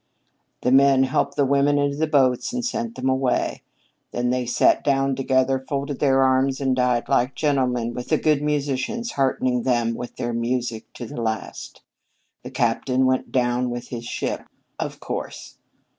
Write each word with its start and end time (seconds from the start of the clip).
The 0.63 0.71
men 0.71 1.03
helped 1.03 1.35
the 1.35 1.45
women 1.45 1.77
into 1.77 1.95
the 1.97 2.07
boats 2.07 2.53
and 2.53 2.65
sent 2.65 2.95
them 2.95 3.07
away. 3.07 3.61
Then 4.09 4.31
they 4.31 4.47
sat 4.47 4.83
down 4.83 5.15
together, 5.15 5.59
folded 5.59 5.99
their 5.99 6.23
arms, 6.23 6.59
and 6.59 6.75
died 6.75 7.07
like 7.07 7.35
gentlemen, 7.35 7.93
with 7.93 8.07
the 8.09 8.17
good 8.17 8.41
musicians 8.41 9.11
heartening 9.11 9.61
them 9.61 9.93
with 9.93 10.15
their 10.15 10.33
music 10.33 10.91
to 10.93 11.05
the 11.05 11.21
last. 11.21 11.83
The 12.41 12.49
captain 12.49 13.05
went 13.05 13.31
down 13.31 13.69
with 13.69 13.89
his 13.89 14.05
ship, 14.05 14.47
of 14.79 14.99
course. 14.99 15.59